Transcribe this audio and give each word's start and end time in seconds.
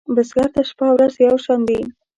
بزګر 0.15 0.47
ته 0.55 0.61
شپه 0.69 0.87
ورځ 0.95 1.13
یو 1.25 1.35
شان 1.43 1.61
دي 1.67 1.79